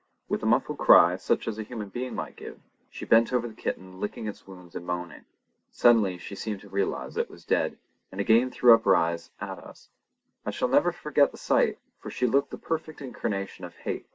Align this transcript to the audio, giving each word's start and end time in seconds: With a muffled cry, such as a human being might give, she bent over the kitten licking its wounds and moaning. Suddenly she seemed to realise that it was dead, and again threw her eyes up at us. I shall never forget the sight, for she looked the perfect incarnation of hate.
With 0.27 0.41
a 0.41 0.47
muffled 0.47 0.79
cry, 0.79 1.15
such 1.17 1.47
as 1.47 1.59
a 1.59 1.61
human 1.61 1.89
being 1.89 2.15
might 2.15 2.35
give, 2.35 2.59
she 2.89 3.05
bent 3.05 3.31
over 3.31 3.47
the 3.47 3.53
kitten 3.53 3.99
licking 3.99 4.25
its 4.27 4.47
wounds 4.47 4.75
and 4.75 4.83
moaning. 4.83 5.25
Suddenly 5.69 6.17
she 6.17 6.33
seemed 6.33 6.61
to 6.61 6.69
realise 6.69 7.13
that 7.13 7.21
it 7.27 7.29
was 7.29 7.45
dead, 7.45 7.77
and 8.11 8.19
again 8.19 8.49
threw 8.49 8.75
her 8.75 8.95
eyes 8.95 9.29
up 9.39 9.59
at 9.59 9.63
us. 9.63 9.89
I 10.43 10.49
shall 10.49 10.69
never 10.69 10.91
forget 10.91 11.29
the 11.31 11.37
sight, 11.37 11.77
for 11.99 12.09
she 12.09 12.25
looked 12.25 12.49
the 12.49 12.57
perfect 12.57 12.99
incarnation 12.99 13.63
of 13.63 13.75
hate. 13.75 14.07